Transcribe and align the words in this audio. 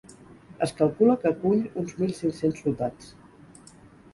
Es 0.67 0.71
calcula 0.77 1.17
que 1.25 1.29
acull 1.31 1.61
uns 1.81 1.93
mil 1.99 2.15
cinc-cents 2.21 2.65
soldats. 2.65 3.13